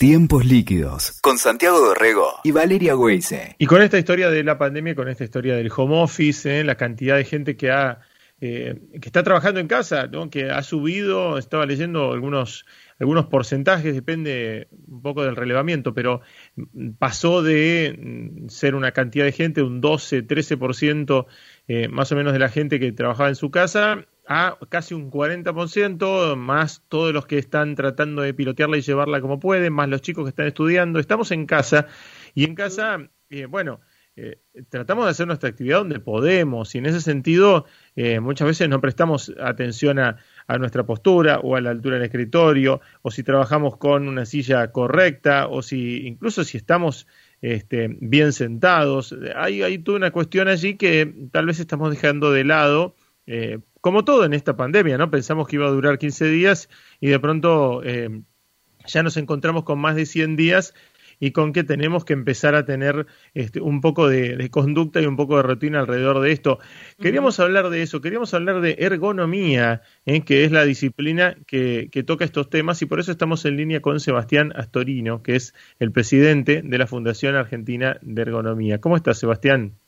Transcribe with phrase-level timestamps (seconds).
[0.00, 3.54] Tiempos líquidos con Santiago Dorrego y Valeria Weise.
[3.58, 6.64] Y con esta historia de la pandemia, con esta historia del home office, ¿eh?
[6.64, 8.00] la cantidad de gente que ha
[8.40, 10.30] eh, que está trabajando en casa, ¿no?
[10.30, 12.64] que ha subido, estaba leyendo algunos
[12.98, 16.22] algunos porcentajes, depende un poco del relevamiento, pero
[16.98, 21.26] pasó de mm, ser una cantidad de gente, un 12, 13%
[21.68, 25.10] eh, más o menos de la gente que trabajaba en su casa, a casi un
[25.10, 30.02] 40%, más todos los que están tratando de pilotearla y llevarla como pueden, más los
[30.02, 31.00] chicos que están estudiando.
[31.00, 31.88] Estamos en casa
[32.32, 33.80] y en casa, eh, bueno,
[34.14, 37.66] eh, tratamos de hacer nuestra actividad donde podemos y en ese sentido
[37.96, 42.04] eh, muchas veces no prestamos atención a, a, nuestra postura o a la altura del
[42.04, 47.08] escritorio o si trabajamos con una silla correcta o si incluso si estamos
[47.40, 49.12] este, bien sentados.
[49.34, 52.94] Hay, hay toda una cuestión allí que tal vez estamos dejando de lado
[53.80, 55.10] como todo en esta pandemia, ¿no?
[55.10, 56.68] Pensamos que iba a durar 15 días
[57.00, 58.22] y de pronto eh,
[58.86, 60.74] ya nos encontramos con más de 100 días
[61.20, 65.16] y con que tenemos que empezar a tener este, un poco de, conducta y un
[65.16, 66.58] poco de rutina alrededor de esto.
[66.98, 70.22] Queríamos hablar de eso, queríamos hablar de ergonomía, ¿eh?
[70.22, 73.80] que es la disciplina que, que, toca estos temas y por eso estamos en línea
[73.80, 78.80] con Sebastián Astorino, que es el presidente de la Fundación Argentina de Ergonomía.
[78.80, 79.79] ¿Cómo estás, Sebastián?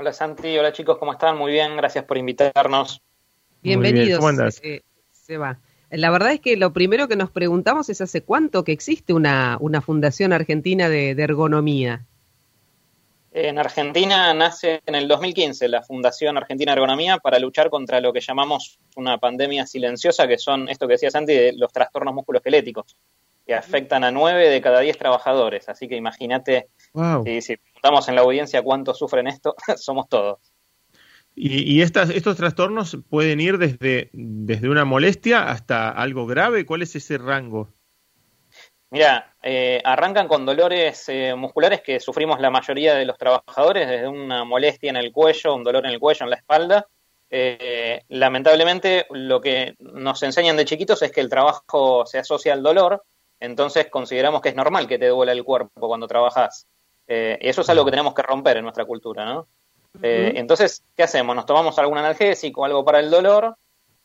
[0.00, 1.36] Hola Santi, hola chicos, ¿cómo están?
[1.36, 3.02] Muy bien, gracias por invitarnos.
[3.62, 4.16] Bienvenidos, bien.
[4.18, 4.60] ¿cómo andas?
[4.62, 5.58] Eh, Seba.
[5.90, 9.56] La verdad es que lo primero que nos preguntamos es hace cuánto que existe una,
[9.58, 12.06] una Fundación Argentina de, de, Ergonomía.
[13.32, 18.12] En Argentina nace en el 2015 la Fundación Argentina de Ergonomía para luchar contra lo
[18.12, 22.96] que llamamos una pandemia silenciosa, que son esto que decía Santi, de los trastornos musculoesqueléticos,
[23.48, 25.70] que afectan a nueve de cada diez trabajadores.
[25.70, 27.24] Así que imagínate wow.
[27.24, 30.38] si, si preguntamos en la audiencia cuántos sufren esto, somos todos.
[31.34, 36.66] ¿Y, y estas, estos trastornos pueden ir desde, desde una molestia hasta algo grave?
[36.66, 37.72] ¿Cuál es ese rango?
[38.90, 44.08] Mira, eh, arrancan con dolores eh, musculares que sufrimos la mayoría de los trabajadores, desde
[44.08, 46.86] una molestia en el cuello, un dolor en el cuello, en la espalda.
[47.30, 52.62] Eh, lamentablemente, lo que nos enseñan de chiquitos es que el trabajo se asocia al
[52.62, 53.04] dolor,
[53.40, 56.66] entonces consideramos que es normal que te duela el cuerpo cuando trabajas.
[57.06, 59.48] Eh, eso es algo que tenemos que romper en nuestra cultura, ¿no?
[60.02, 61.34] Eh, entonces, ¿qué hacemos?
[61.34, 63.56] Nos tomamos algún analgésico, algo para el dolor.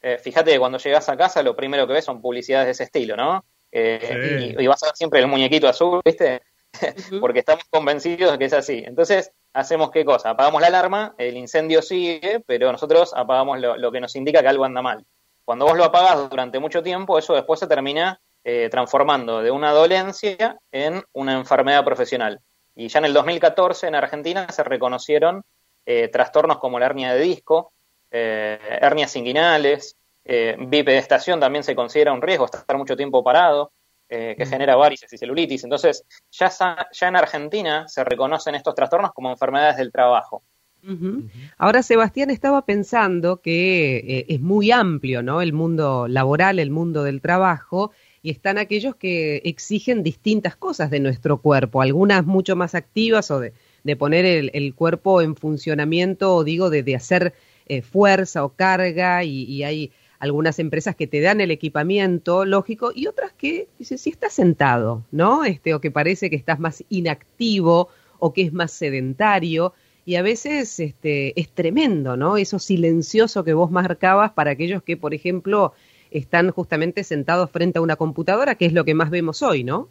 [0.02, 2.84] Eh, fíjate que cuando llegas a casa lo primero que ves son publicidades de ese
[2.84, 3.44] estilo, ¿no?
[3.72, 3.80] Sí.
[3.80, 6.44] y, y, vas a ver siempre el muñequito azul, ¿viste?
[7.20, 8.84] Porque estamos convencidos de que es así.
[8.86, 10.32] Entonces, ¿hacemos qué cosa?
[10.32, 14.48] Apagamos la alarma, el incendio sigue, pero nosotros apagamos lo, lo que nos indica que
[14.48, 15.06] algo anda mal.
[15.44, 19.72] Cuando vos lo apagás durante mucho tiempo, eso después se termina eh, transformando de una
[19.72, 22.40] dolencia en una enfermedad profesional.
[22.76, 25.44] Y ya en el 2014 en Argentina se reconocieron
[25.86, 27.72] eh, trastornos como la hernia de disco,
[28.12, 29.96] eh, hernias inguinales,
[30.26, 33.72] eh, bipedestación también se considera un riesgo, estar mucho tiempo parado,
[34.09, 34.50] eh, que mm.
[34.50, 35.64] genera varices y celulitis.
[35.64, 36.52] Entonces, ya,
[36.92, 40.44] ya en Argentina se reconocen estos trastornos como enfermedades del trabajo.
[40.84, 41.30] Uh -huh.
[41.58, 45.42] Ahora, Sebastián, estaba pensando que eh, es muy amplio, ¿no?
[45.42, 47.92] El mundo laboral, el mundo del trabajo,
[48.24, 53.42] y están aquellos que exigen distintas cosas de nuestro cuerpo, algunas mucho más activas o
[53.42, 53.52] de,
[53.84, 57.34] de poner el, el, cuerpo en funcionamiento, o digo, de, hacer
[57.68, 63.08] eh, fuerza o carga, y, hay algunas empresas que te dan el equipamiento lógico y
[63.08, 65.44] otras que dices, si estás sentado, ¿no?
[65.44, 69.74] Este, o que parece que estás más inactivo o que es más sedentario
[70.06, 72.38] y a veces este, es tremendo, ¿no?
[72.38, 75.74] Eso silencioso que vos marcabas para aquellos que, por ejemplo,
[76.13, 79.90] están justamente sentados frente a una computadora, que es lo que más vemos hoy, ¿no?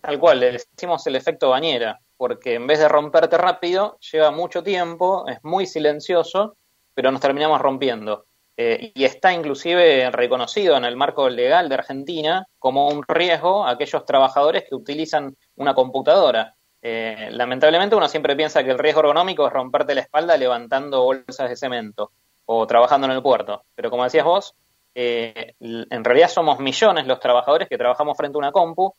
[0.00, 4.62] Tal cual, le decimos el efecto bañera, porque en vez de romperte rápido, lleva mucho
[4.62, 6.56] tiempo, es muy silencioso,
[6.94, 8.24] pero nos terminamos rompiendo.
[8.56, 13.70] Eh, y está inclusive reconocido en el marco legal de Argentina como un riesgo a
[13.70, 16.54] aquellos trabajadores que utilizan una computadora.
[16.82, 21.48] Eh, lamentablemente uno siempre piensa que el riesgo ergonómico es romperte la espalda levantando bolsas
[21.48, 22.10] de cemento
[22.44, 23.62] o trabajando en el puerto.
[23.74, 24.54] Pero como decías vos,
[24.94, 28.92] eh, en realidad somos millones los trabajadores que trabajamos frente a una compu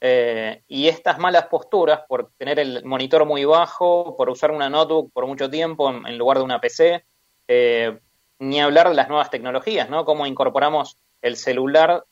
[0.00, 5.12] eh, y estas malas posturas por tener el monitor muy bajo, por usar una notebook
[5.12, 7.04] por mucho tiempo en, en lugar de una PC,
[7.48, 7.98] eh,
[8.38, 10.04] ni hablar de las nuevas tecnologías, ¿no?
[10.04, 12.04] Cómo incorporamos el celular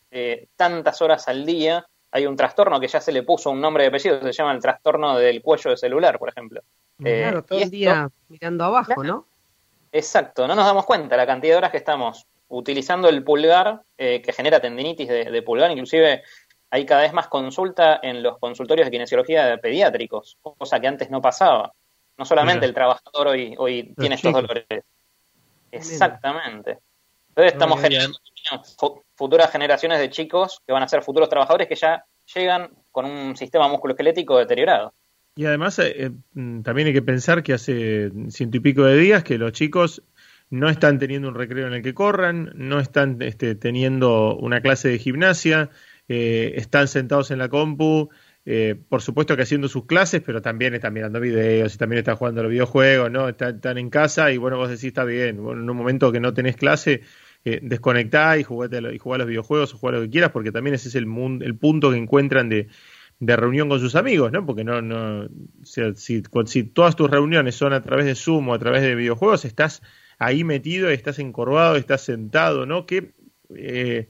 [0.56, 1.86] tantas horas al día.
[2.12, 4.60] Hay un trastorno que ya se le puso un nombre de apellido, se llama el
[4.60, 6.62] trastorno del cuello de celular, por ejemplo.
[6.98, 9.26] Claro, todo el día mirando abajo, claro, ¿no?
[9.92, 14.20] Exacto, no nos damos cuenta la cantidad de horas que estamos utilizando el pulgar, eh,
[14.20, 16.22] que genera tendinitis de, de, pulgar, inclusive
[16.70, 21.10] hay cada vez más consulta en los consultorios de kinesiología de pediátricos, cosa que antes
[21.10, 21.72] no pasaba.
[22.18, 22.68] No solamente Mira.
[22.68, 24.66] el trabajador hoy, hoy tiene estos dolores.
[25.72, 26.78] Exactamente.
[27.28, 28.18] Entonces estamos generando
[29.16, 32.04] futuras generaciones de chicos que van a ser futuros trabajadores que ya,
[32.34, 34.92] llegan con un sistema musculoesquelético deteriorado.
[35.36, 36.10] Y además eh, eh,
[36.62, 40.02] también hay que pensar que hace ciento y pico de días que los chicos
[40.50, 44.88] no están teniendo un recreo en el que corran, no están este, teniendo una clase
[44.88, 45.70] de gimnasia,
[46.08, 48.10] eh, están sentados en la compu,
[48.88, 52.42] por supuesto que haciendo sus clases, pero también están mirando videos y también están jugando
[52.42, 53.28] los videojuegos, ¿no?
[53.28, 56.34] Están, en casa y bueno, vos decís, está bien, bueno, en un momento que no
[56.34, 57.02] tenés clase,
[57.44, 60.88] desconectá y jugate y jugá los videojuegos o jugá lo que quieras, porque también ese
[60.88, 61.06] es el,
[61.42, 62.66] el punto que encuentran de
[63.20, 64.44] de reunión con sus amigos, ¿no?
[64.46, 65.28] Porque no, no,
[65.62, 69.44] si, si, todas tus reuniones son a través de Zoom o a través de videojuegos,
[69.44, 69.82] estás
[70.20, 72.86] ahí metido, estás encorvado, estás sentado, ¿no?
[72.86, 73.10] ¿Qué,
[73.56, 74.08] eh,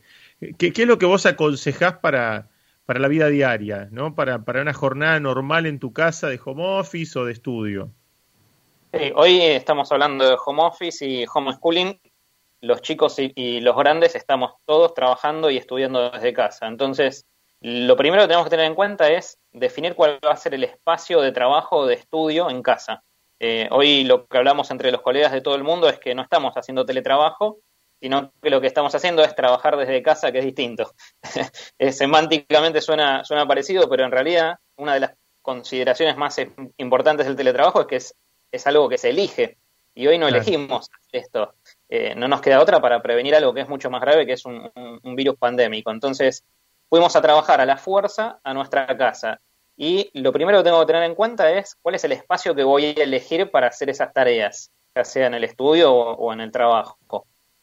[0.58, 2.48] ¿qué, es lo que vos aconsejás para,
[2.84, 4.14] para la vida diaria, ¿no?
[4.14, 7.90] Para, para una jornada normal en tu casa de home office o de estudio.
[9.14, 11.98] Hoy estamos hablando de home office y homeschooling.
[12.60, 16.66] Los chicos y los grandes estamos todos trabajando y estudiando desde casa.
[16.66, 17.24] Entonces,
[17.60, 20.64] lo primero que tenemos que tener en cuenta es definir cuál va a ser el
[20.64, 23.04] espacio de trabajo o de estudio en casa.
[23.42, 26.22] Eh, hoy lo que hablamos entre los colegas de todo el mundo es que no
[26.22, 27.58] estamos haciendo teletrabajo,
[27.98, 30.92] sino que lo que estamos haciendo es trabajar desde casa, que es distinto.
[31.78, 36.36] Eh, semánticamente suena, suena parecido, pero en realidad una de las consideraciones más
[36.76, 38.14] importantes del teletrabajo es que es,
[38.52, 39.56] es algo que se elige.
[39.94, 41.54] Y hoy no elegimos esto.
[41.88, 44.44] Eh, no nos queda otra para prevenir algo que es mucho más grave, que es
[44.44, 44.70] un
[45.16, 45.90] virus pandémico.
[45.90, 46.44] Entonces,
[46.90, 49.40] fuimos a trabajar a la fuerza a nuestra casa.
[49.82, 52.62] Y lo primero que tengo que tener en cuenta es cuál es el espacio que
[52.62, 56.52] voy a elegir para hacer esas tareas, ya sea en el estudio o, en el
[56.52, 56.98] trabajo.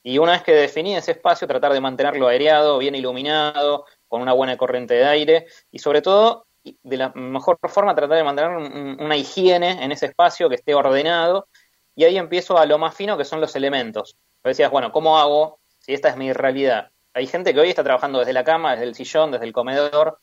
[0.02, 4.34] Y una vez que definí ese espacio, tratar de mantenerlo aireado, bien iluminado, con una
[4.34, 9.16] buena corriente de aire y sobre todo, de la mejor forma, tratar de mantener una
[9.16, 11.48] higiene en ese espacio que esté ordenado.
[11.96, 14.18] Y ahí empiezo a lo más fino que son los elementos.
[14.44, 16.90] Decías, bueno, ¿cómo hago si esta es mi realidad?
[17.14, 20.18] Hay gente que hoy está trabajando desde la cama, desde el sillón, desde el comedor,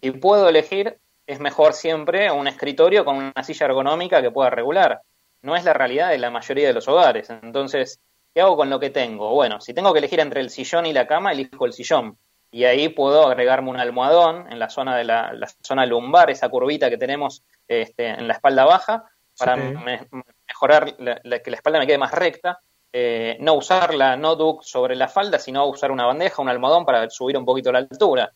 [0.00, 5.00] y puedo elegir, es mejor siempre, un escritorio con una silla ergonómica que pueda regular.
[5.42, 7.30] No es la realidad de la mayoría de los hogares.
[7.30, 8.00] Entonces,
[8.34, 9.32] ¿qué hago con lo que tengo?
[9.32, 12.18] Bueno, si tengo que elegir entre el sillón y la cama, elijo el sillón.
[12.50, 15.32] Y ahí puedo agregarme un almohadón en la zona de la,
[15.64, 19.04] zona lumbar, esa curvita que tenemos este, en la espalda baja,
[19.38, 22.58] para mejorar que la espalda me quede más recta
[22.92, 27.08] eh, no usar la notebook sobre la falda, sino usar una bandeja, un almohadón para
[27.08, 28.32] subir un poquito la altura.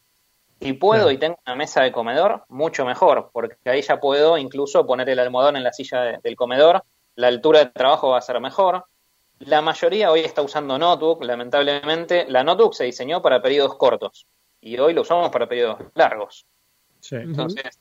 [0.61, 4.87] Si puedo y tengo una mesa de comedor, mucho mejor, porque ahí ya puedo incluso
[4.87, 6.83] poner el almohadón en la silla del comedor,
[7.17, 8.85] la altura de trabajo va a ser mejor.
[9.41, 12.27] La mayoría hoy está usando notebook, lamentablemente.
[12.29, 14.27] La notebook se diseñó para periodos cortos
[14.61, 16.47] y hoy lo usamos para periodos largos.
[17.11, 17.79] Entonces,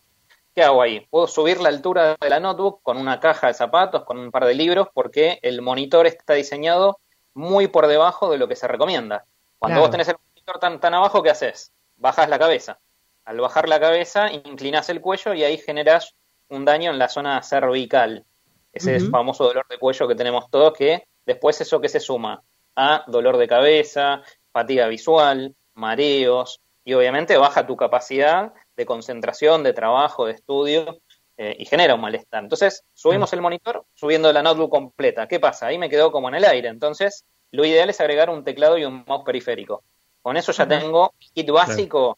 [0.53, 0.99] ¿Qué hago ahí?
[1.09, 4.45] Puedo subir la altura de la notebook con una caja de zapatos, con un par
[4.45, 6.99] de libros, porque el monitor está diseñado
[7.33, 9.25] muy por debajo de lo que se recomienda.
[9.57, 11.71] Cuando vos tenés el monitor tan, tan abajo, ¿qué haces?
[12.03, 12.79] Bajas la cabeza.
[13.23, 16.13] Al bajar la cabeza, inclinas el cuello y ahí generas
[16.49, 18.25] un daño en la zona cervical.
[18.73, 22.43] Ese famoso dolor de cuello que tenemos todos, que después eso que se suma
[22.75, 24.21] a dolor de cabeza,
[24.51, 30.99] fatiga visual, mareos, y obviamente baja tu capacidad de concentración, de trabajo, de estudio,
[31.37, 32.43] eh, y genera un malestar.
[32.43, 35.25] Entonces, subimos el monitor subiendo la notebook completa.
[35.29, 35.67] ¿Qué pasa?
[35.67, 36.67] Ahí me quedó como en el aire.
[36.67, 39.85] Entonces, lo ideal es agregar un teclado y un mouse periférico.
[40.23, 42.17] Con eso ya tengo un kit básico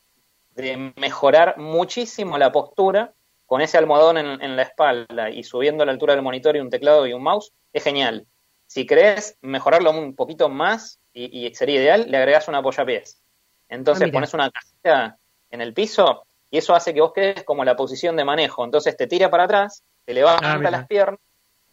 [0.53, 3.11] de mejorar muchísimo la postura
[3.47, 7.05] con ese almohadón en, la espalda y subiendo la altura del monitor y un teclado
[7.07, 8.25] y un mouse, es genial.
[8.67, 13.21] Si querés mejorarlo un poquito más y, sería ideal, le agregas un apoyapiés.
[13.69, 15.17] Entonces ah, pones una casita
[15.49, 18.63] en el piso y eso hace que vos quedes como la posición de manejo.
[18.63, 21.19] Entonces te tira para atrás, te levanta ah, las piernas,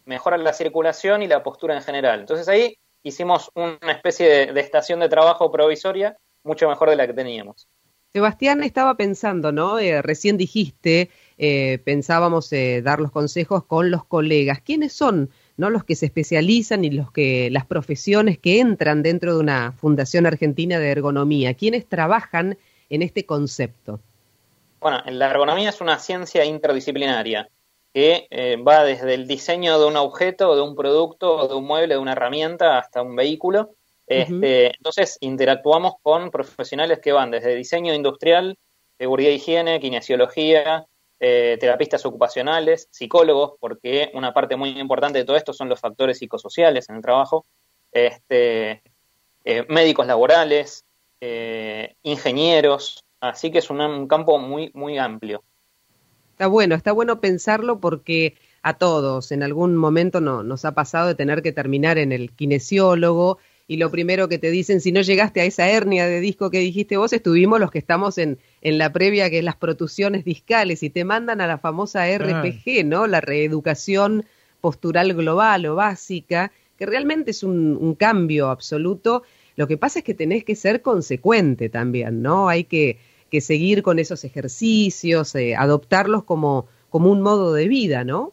[0.05, 2.21] mejora la circulación y la postura en general.
[2.21, 7.13] Entonces ahí hicimos una especie de, estación de trabajo provisoria mucho mejor de la que
[7.13, 7.67] teníamos.
[8.11, 9.79] Sebastián estaba pensando, ¿no?
[9.79, 14.61] Eh, recién dijiste, eh, pensábamos eh, dar los consejos con los colegas.
[14.61, 19.33] ¿Quiénes son, no, los que se especializan y los que las profesiones que entran dentro
[19.33, 21.55] de una fundación argentina de ergonomía?
[21.55, 22.57] ¿Quiénes trabajan
[22.89, 23.99] en este concepto?
[24.79, 27.49] Bueno, la ergonomía es una ciencia interdisciplinaria
[27.93, 31.95] que eh, va desde el diseño de un objeto, de un producto, de un mueble,
[31.95, 33.75] de una herramienta hasta un vehículo.
[34.07, 38.57] Este, entonces, interactuamos con profesionales que van desde diseño industrial,
[38.97, 40.85] seguridad e higiene, kinesiología,
[41.19, 46.17] eh, terapistas ocupacionales, psicólogos, porque una parte muy importante de todo esto son los factores
[46.17, 47.45] psicosociales en el trabajo,
[47.91, 48.81] este,
[49.45, 50.83] eh, médicos laborales,
[52.03, 55.45] ingenieros, Así que es un, campo muy, muy amplio.
[56.33, 61.07] Está bueno, está bueno pensarlo porque a todos en algún momento no, nos ha pasado
[61.07, 63.37] de tener que terminar en el kinesiólogo
[63.67, 66.59] y lo primero que te dicen, si no llegaste a esa hernia de disco que
[66.59, 70.83] dijiste vos, estuvimos los que estamos en, en la previa, que es las protusiones discales,
[70.83, 73.07] y te mandan a la famosa RPG, ¿no?
[73.07, 74.25] La reeducación
[74.59, 79.23] postural global o básica, que realmente es un, un cambio absoluto.
[79.55, 82.49] Lo que pasa es que tenés que ser consecuente también, ¿no?
[82.49, 82.97] Hay que,
[83.33, 88.31] que seguir con esos ejercicios, eh, adoptarlos como, como un modo de vida, ¿no?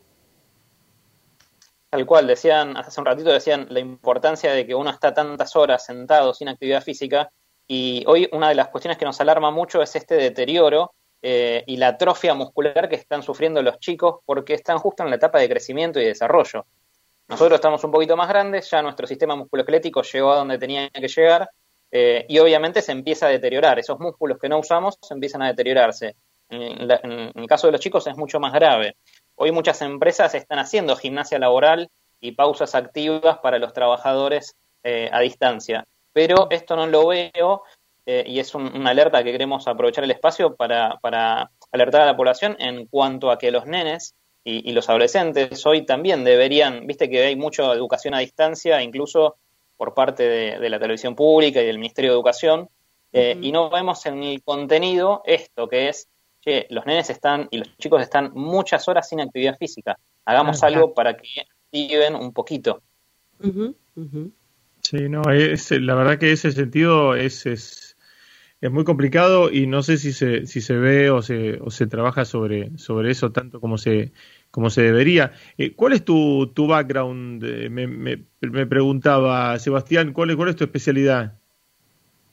[1.88, 5.86] Tal cual, decían, hace un ratito decían la importancia de que uno está tantas horas
[5.86, 7.30] sentado sin actividad física
[7.66, 10.92] y hoy una de las cuestiones que nos alarma mucho es este deterioro
[11.22, 15.16] eh, y la atrofia muscular que están sufriendo los chicos porque están justo en la
[15.16, 16.66] etapa de crecimiento y desarrollo.
[17.26, 21.08] Nosotros estamos un poquito más grandes, ya nuestro sistema musculoesquelético llegó a donde tenía que
[21.08, 21.48] llegar
[21.90, 23.78] eh, y obviamente se empieza a deteriorar.
[23.78, 26.16] Esos músculos que no usamos empiezan a deteriorarse.
[26.48, 28.96] en el caso de los chicos es mucho más grave.
[29.36, 31.88] Hoy muchas empresas están haciendo gimnasia laboral
[32.20, 35.84] y pausas activas para los trabajadores eh, a distancia.
[36.12, 37.62] Pero esto no lo veo
[38.06, 40.98] eh, y es una alerta que queremos aprovechar el espacio para,
[41.72, 46.24] alertar a la población en cuanto a que los nenes y, los adolescentes hoy también
[46.24, 49.36] deberían, viste que hay mucha educación a distancia, incluso
[49.80, 50.24] por parte
[50.58, 52.68] de, la televisión pública y del Ministerio de Educación,
[53.14, 56.06] eh, y no vemos en el contenido esto que es
[56.44, 59.98] che, los nenes están y los chicos están muchas horas sin actividad física.
[60.26, 62.82] Hagamos algo para que viven un poquito.
[64.82, 67.96] Sí, no, es, la verdad que ese sentido es, es,
[68.60, 71.86] es, muy complicado y no sé si se, si se ve o se, o se
[71.86, 74.12] trabaja sobre, sobre eso tanto como se,
[74.50, 75.32] como se debería.
[75.58, 77.44] Eh, ¿Cuál es tu, tu background?
[77.44, 81.34] Eh, me, me, me, preguntaba Sebastián, ¿cuál es, ¿cuál es tu especialidad?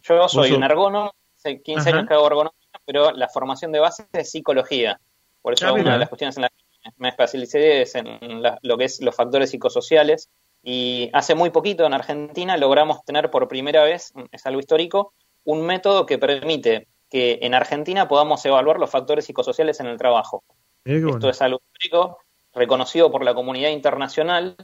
[0.03, 2.57] Yo soy un ergónomo, hace 15 años que hago ergonomía
[2.88, 5.00] pero la formación de base es psicología.
[5.41, 8.77] Por eso ah, una de las cuestiones en las que me especialicé es en lo
[8.77, 10.29] que es los factores psicosociales.
[10.63, 15.65] Y hace muy poquito en Argentina logramos tener por primera vez, es algo histórico, un
[15.65, 20.43] método que permite que en Argentina podamos evaluar los factores psicosociales en el trabajo.
[20.88, 22.20] Esto es algo histórico,
[22.53, 24.56] reconocido por la comunidad internacional.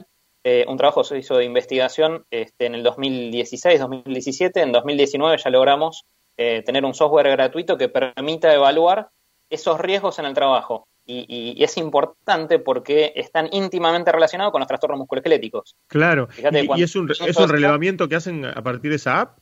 [0.42, 4.60] Eh, un trabajo se hizo de investigación este, en el 2016, 2017.
[4.60, 6.04] En 2019 ya logramos
[6.36, 9.08] eh, tener un software gratuito que permita evaluar
[9.50, 10.88] esos riesgos en el trabajo.
[11.06, 15.76] Y, es importante porque están íntimamente relacionados con los trastornos musculoesqueléticos.
[15.86, 16.28] Claro.
[16.38, 19.38] ¿Y, es, un, es un relevamiento que hacen a partir de esa app?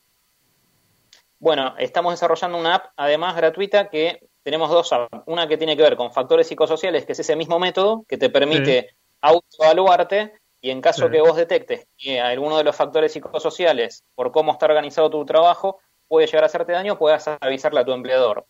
[1.38, 5.22] Bueno, estamos desarrollando una app, además gratuita, que tenemos dos apps.
[5.26, 8.30] Una que tiene que ver con factores psicosociales, que es ese mismo método que te
[8.30, 14.30] permite autoevaluarte y en caso que vos detectes que alguno de los factores psicosociales, por
[14.30, 18.44] cómo está organizado tu trabajo, puede llegar a hacerte daño, puedas avisarle a tu empleador.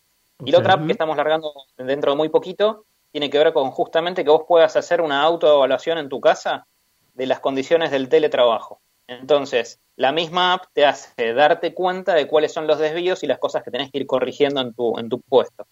[0.45, 4.23] Y la otra que estamos largando dentro de muy poquito tiene que ver con justamente
[4.23, 6.65] que vos puedas hacer una autoevaluación en tu casa
[7.13, 8.81] de las condiciones del teletrabajo.
[9.07, 13.39] Entonces, la misma app te hace darte cuenta de cuáles son los desvíos y las
[13.39, 15.65] cosas que tenés que ir corrigiendo en tu, en tu puesto.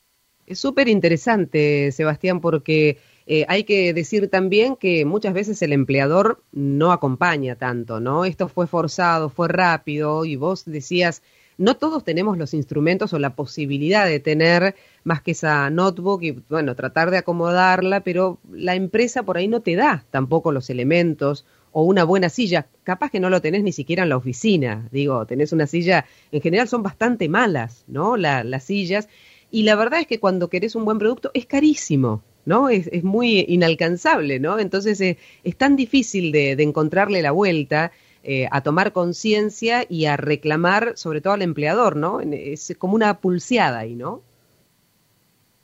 [0.52, 6.44] Es súper interesante, Sebastián, porque eh, hay que decir también que muchas veces el empleador
[6.52, 8.26] no acompaña tanto, ¿no?
[8.26, 11.24] Esto fue forzado, fue rápido y vos decías,
[11.58, 16.32] no todos tenemos los instrumentos o la posibilidad de tener más que esa notebook y,
[16.50, 21.46] bueno, tratar de acomodarla, pero la empresa por ahí no te da tampoco los elementos
[21.72, 22.68] o una buena silla.
[22.84, 24.90] Capaz que no lo tenés ni siquiera en la oficina.
[24.92, 28.18] Digo, tenés una silla, en general son bastante malas, ¿no?
[28.18, 29.08] las sillas.
[29.52, 32.24] Y la verdad es que cuando querés un buen producto es carísimo.
[32.44, 32.70] ¿no?
[32.70, 34.58] Es, muy inalcanzable, ¿no?
[34.58, 37.92] Entonces eh, es tan difícil de, de encontrarle la vuelta
[38.24, 42.20] eh, a tomar conciencia y a reclamar, sobre todo al empleador, ¿no?
[42.20, 44.22] Es como una pulseada ahí, ¿no?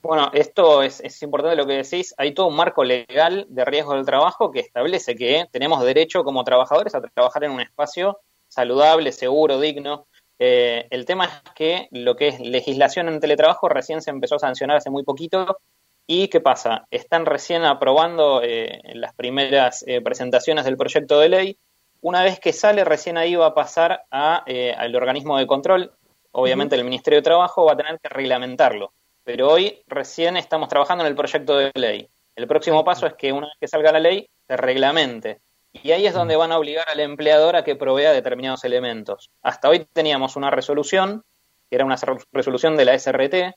[0.02, 2.14] Bueno, esto es, es, importante lo que decís.
[2.18, 6.42] Hay todo un marco legal de riesgo del trabajo que establece que tenemos derecho como
[6.42, 8.18] trabajadores a trabajar en un espacio
[8.48, 10.08] saludable, seguro, digno.
[10.38, 14.40] Eh, el tema es que lo que es legislación en teletrabajo recién se empezó a
[14.40, 15.58] sancionar hace muy poquito.
[16.06, 16.86] ¿Y qué pasa?
[16.90, 21.58] Están recién aprobando eh, las primeras presentaciones del proyecto de ley
[22.00, 25.92] una vez que sale, recién ahí va a pasar a, eh, al organismo de control.
[26.32, 28.92] Obviamente el Ministerio de Trabajo va a tener que reglamentarlo.
[29.24, 32.08] Pero hoy recién estamos trabajando en el proyecto de ley.
[32.36, 35.40] El próximo paso es que una vez que salga la ley, se reglamente.
[35.72, 39.30] Y ahí es donde van a obligar al empleador a que provea determinados elementos.
[39.42, 41.24] Hasta hoy teníamos una resolución,
[41.68, 41.96] que era una
[42.32, 43.54] resolución de la SRT,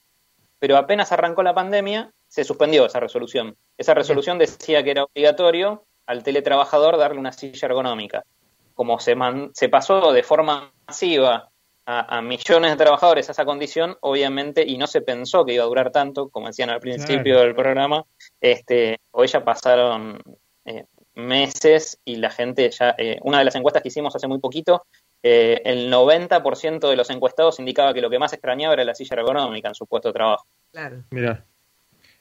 [0.59, 3.55] pero apenas arrancó la pandemia, se suspendió esa resolución.
[3.77, 8.23] Esa resolución decía que era obligatorio al teletrabajador darle una silla ergonómica.
[8.75, 9.15] Como se,
[9.53, 11.49] se pasó de forma masiva
[11.85, 15.67] a, millones de trabajadores a esa condición, obviamente, y no se pensó que iba a
[15.67, 18.05] durar tanto, como decían al principio del programa,
[18.39, 20.21] este, hoy ya pasaron
[20.65, 20.85] eh,
[21.21, 24.85] meses y la gente ya, eh, una de las encuestas que hicimos hace muy poquito,
[25.23, 29.15] eh, el 90% de los encuestados indicaba que lo que más extrañaba era la silla
[29.17, 30.45] ergonómica en su puesto de trabajo.
[30.71, 31.03] Claro.
[31.11, 31.45] Mira.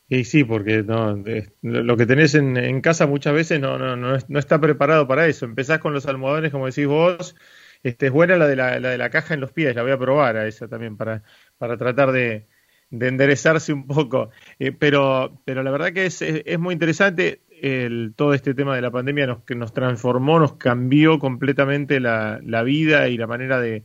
[0.09, 1.23] Y sí, porque no,
[1.63, 5.45] lo que tenés en, casa muchas veces no, no, no, está preparado para eso.
[5.45, 7.37] Empezás con los almohadones, como decís vos.
[7.85, 9.93] Este, es buena la de la, la de la caja en los pies, la voy
[9.93, 11.23] a probar a esa también para,
[11.59, 12.47] para tratar de,
[12.91, 14.31] de enderezarse un poco.
[14.59, 18.83] Eh, pero, pero la verdad que es, es, muy interesante el, todo este tema de
[18.83, 23.61] la pandemia nos, que nos transformó, nos cambió completamente la, la vida y la manera
[23.61, 23.85] de,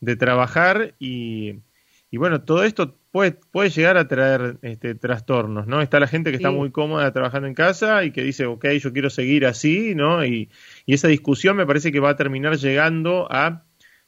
[0.00, 1.60] de trabajar y,
[2.10, 5.80] y, bueno, todo esto puede, puede llegar a traer este, trastornos, ¿no?
[5.80, 8.92] Está la gente que está muy cómoda trabajando en casa y que dice, ok, yo
[8.92, 10.24] quiero seguir así, ¿no?
[10.24, 10.50] Y,
[10.86, 13.64] y esa discusión me parece que va a terminar llegando a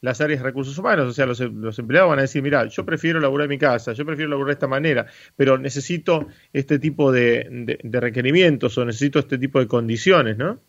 [0.07, 2.87] las áreas de recursos humanos, o sea, los, los, empleados van a decir, mira, yo
[2.87, 7.11] prefiero laburar en mi casa, yo prefiero laburar de esta manera, pero necesito este tipo
[7.11, 10.61] de, requerimientos o necesito este tipo de condiciones, ¿no?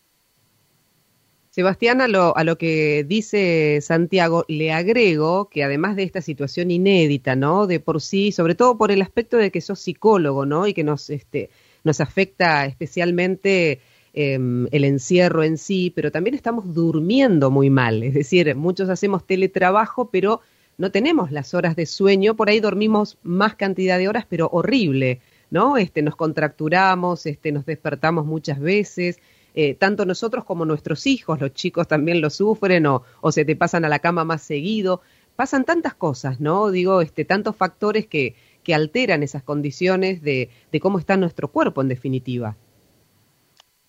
[1.52, 6.72] Sebastián, a lo, a lo que dice Santiago, le agrego que además de esta situación
[6.72, 7.68] inédita, ¿no?
[7.68, 10.66] De por sí, sobre todo por el aspecto de que sos psicólogo, ¿no?
[10.66, 11.52] Y que nos, este,
[11.84, 13.82] nos afecta especialmente
[14.20, 18.02] Em, el encierro en sí, pero también estamos durmiendo muy mal.
[18.02, 20.42] Es decir, muchos hacemos teletrabajo, pero
[20.80, 25.22] no tenemos las horas de sueño, por ahí dormimos más cantidad de horas, pero horrible,
[25.52, 25.78] ¿no?
[25.78, 29.20] Este, nos contracturamos, este, nos despertamos muchas veces,
[29.54, 33.56] eh, tanto nosotros como nuestros hijos, los chicos también lo sufren o, o, se te
[33.56, 35.02] pasan a la cama más seguido.
[35.36, 36.72] Pasan tantas cosas, ¿no?
[36.72, 38.34] Digo, este, tantos factores que,
[38.64, 42.56] que alteran esas condiciones de, de cómo está nuestro cuerpo, en definitiva.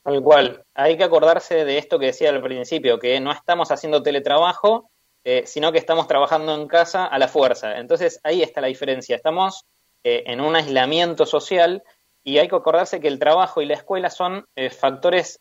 [0.02, 0.64] Tal cual.
[0.74, 4.90] Hay que acordarse de esto que decía al principio, que no estamos haciendo teletrabajo,
[5.24, 7.78] eh, sino que estamos trabajando en casa a la fuerza.
[7.78, 9.16] Entonces ahí está la diferencia.
[9.16, 9.66] Estamos
[10.04, 11.82] eh, en un aislamiento social
[12.24, 15.40] y hay que acordarse que el trabajo y la escuela son eh, factores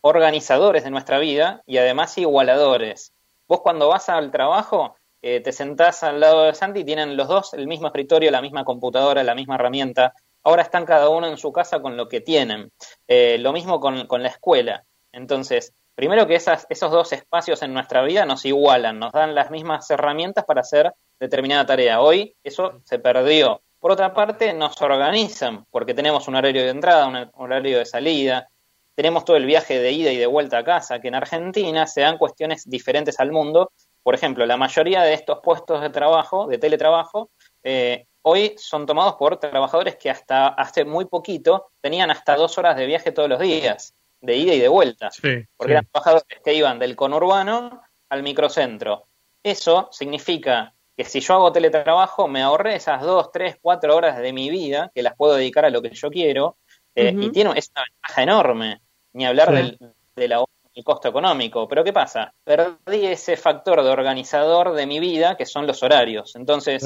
[0.00, 3.12] organizadores de nuestra vida y además igualadores.
[3.46, 7.52] Vos cuando vas al trabajo te sentás al lado de Santi y tienen los dos
[7.54, 10.14] el mismo escritorio, la misma computadora, la misma herramienta,
[10.46, 12.70] ahora están cada uno en su casa con lo que tienen.
[13.08, 14.84] Eh, lo mismo con, la escuela.
[15.10, 19.90] Entonces, primero que esos dos espacios en nuestra vida nos igualan, nos dan las mismas
[19.90, 22.00] herramientas para hacer determinada tarea.
[22.00, 23.60] Hoy eso se perdió.
[23.80, 28.48] Por otra parte, nos organizan, porque tenemos un horario de entrada, un horario de salida,
[28.94, 32.02] tenemos todo el viaje de ida y de vuelta a casa, que en Argentina se
[32.02, 33.72] dan cuestiones diferentes al mundo.
[34.04, 37.30] Por ejemplo, la mayoría de estos puestos de trabajo, de teletrabajo,
[37.64, 42.76] eh, hoy son tomados por trabajadores que hasta hace muy poquito tenían hasta dos horas
[42.76, 45.10] de viaje todos los días, de ida y de vuelta,
[45.56, 49.04] porque eran trabajadores que iban del conurbano al microcentro.
[49.44, 54.32] Eso significa que si yo hago teletrabajo, me ahorré esas dos, tres, cuatro horas de
[54.32, 56.56] mi vida, que las puedo dedicar a lo que yo quiero,
[56.96, 58.80] eh, y tiene esa ventaja enorme,
[59.12, 59.78] ni hablar del,
[60.16, 60.34] del
[60.82, 61.68] costo económico.
[61.68, 62.34] Pero ¿qué pasa?
[62.42, 66.34] Perdí ese factor de organizador de mi vida, que son los horarios.
[66.34, 66.82] Entonces,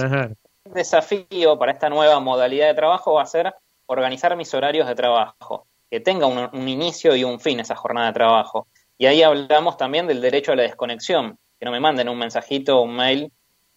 [0.64, 3.54] desafío para esta nueva modalidad de trabajo va a ser
[3.86, 8.12] organizar mis horarios de trabajo, que tenga un, inicio y un fin esa jornada de
[8.12, 8.66] trabajo.
[8.98, 12.78] Y ahí hablamos también del derecho a la desconexión, que no me manden un mensajito
[12.78, 13.32] o un mail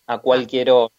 [0.07, 0.93] a cualquier hora.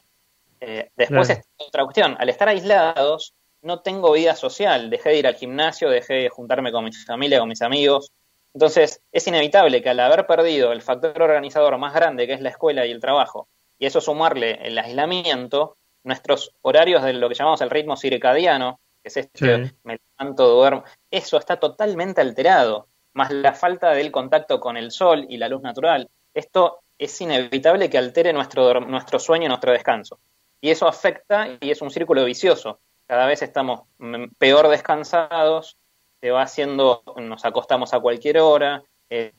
[0.61, 5.35] Eh, después otra cuestión, al estar aislados, no tengo vida social, dejé de ir al
[5.35, 8.11] gimnasio, dejé de juntarme con mi familia, con mis amigos.
[8.53, 12.51] Entonces, es inevitable que al haber perdido el factor organizador más grande, que es la
[12.51, 17.61] escuela y el trabajo, y eso sumarle el aislamiento, nuestros horarios de lo que llamamos
[17.61, 23.55] el ritmo circadiano, que es este, me levanto, duermo, eso está totalmente alterado, más la
[23.55, 26.09] falta del contacto con el sol y la luz natural.
[26.33, 30.19] Esto es inevitable que altere nuestro, nuestro sueño y nuestro descanso.
[30.61, 32.81] Y eso afecta y es un círculo vicioso.
[33.07, 33.83] Cada vez estamos
[34.39, 35.77] peor descansados,
[36.21, 39.33] se va haciendo, nos acostamos a cualquier hora, el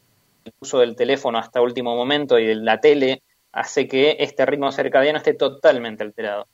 [0.60, 3.24] uso del teléfono hasta último momento y de la tele
[3.56, 6.48] hace que este ritmo circadiano esté totalmente alterado.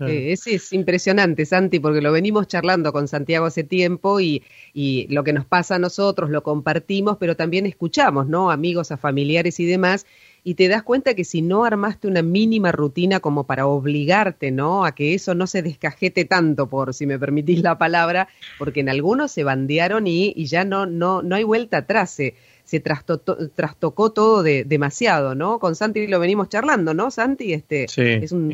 [0.00, 5.08] Eh, ese es impresionante, Santi, porque lo venimos charlando con Santiago hace tiempo y, y,
[5.08, 8.52] lo que nos pasa a nosotros lo compartimos, pero también escuchamos, ¿no?
[8.52, 10.06] Amigos, a familiares y demás,
[10.44, 14.84] y te das cuenta que si no armaste una mínima rutina como para obligarte, ¿no?
[14.84, 18.88] A que eso no se descajete tanto, por si me permitís la palabra, porque en
[18.88, 22.18] algunos se bandearon y, y ya no, no, no hay vuelta atrás.
[22.68, 25.58] Se, trastocó todo de, demasiado, ¿no?
[25.58, 27.54] Con Santi lo venimos charlando, ¿no, Santi?
[27.54, 28.52] Este, es un,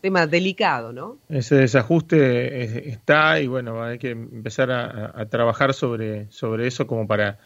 [0.00, 1.18] tema delicado, ¿no?
[1.28, 7.38] Ese desajuste está y bueno, hay que empezar a, trabajar sobre, sobre eso como para...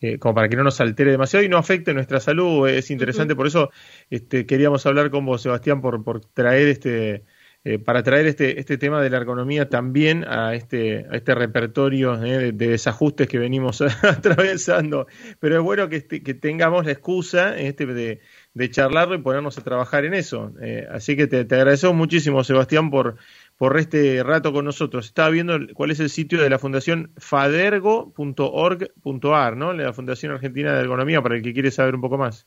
[0.00, 3.34] Eh, como para que no nos altere demasiado y no afecte nuestra salud, es interesante,
[3.34, 3.70] por eso
[4.10, 7.22] este, queríamos hablar con vos, Sebastián, por, por traer este,
[7.66, 12.22] eh, para traer este, este tema de la ergonomía también a este, a este repertorio
[12.22, 15.06] eh, de, desajustes que venimos atravesando.
[15.40, 18.20] Pero es bueno que, este, que tengamos la excusa este, de,
[18.52, 20.52] de charlarlo y ponernos a trabajar en eso.
[20.60, 23.16] Eh, así que te, te agradecemos muchísimo, Sebastián, por,
[23.56, 25.06] por este rato con nosotros.
[25.06, 29.72] Estaba viendo cuál es el sitio de la Fundación fadergo.org.ar, ¿no?
[29.72, 32.46] La Fundación Argentina de Ergonomía, para el que quiere saber un poco más.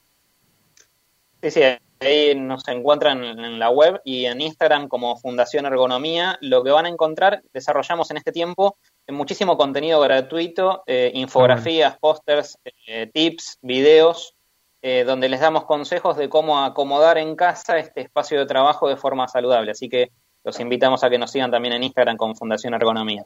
[1.42, 1.62] Sí, sí,
[2.00, 6.38] ahí nos encuentran en la web y en Instagram como Fundación Ergonomía.
[6.42, 8.78] Lo que van a encontrar, desarrollamos en este tiempo
[9.14, 14.34] muchísimo contenido gratuito, eh, infografías, ah, pósters, eh, tips, videos,
[14.82, 18.98] eh, donde les damos consejos de cómo acomodar en casa este espacio de trabajo de
[18.98, 19.72] forma saludable.
[19.72, 20.12] Así que
[20.44, 23.26] los invitamos a que nos sigan también en Instagram con Fundación Ergonomía.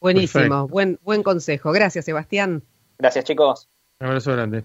[0.00, 1.72] Buenísimo, buen, buen consejo.
[1.72, 2.62] Gracias, Sebastián.
[2.98, 3.68] Gracias, chicos.
[4.00, 4.64] Un abrazo grande.